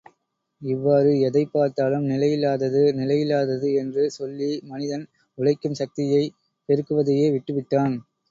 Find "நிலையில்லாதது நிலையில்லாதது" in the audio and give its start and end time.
2.09-3.69